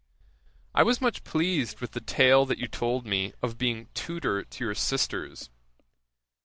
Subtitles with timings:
[0.73, 4.63] I was much pleased with the tale that you told me of being tutour to
[4.65, 5.51] your sisters.